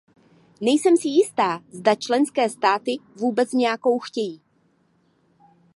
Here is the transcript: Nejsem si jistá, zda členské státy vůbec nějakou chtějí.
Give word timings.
Nejsem 0.61 0.97
si 0.97 1.09
jistá, 1.09 1.61
zda 1.71 1.95
členské 1.95 2.49
státy 2.49 2.91
vůbec 3.15 3.51
nějakou 3.51 3.99
chtějí. 3.99 4.41